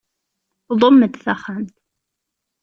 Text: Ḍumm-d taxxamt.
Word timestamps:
Ḍumm-d 0.79 1.13
taxxamt. 1.15 1.75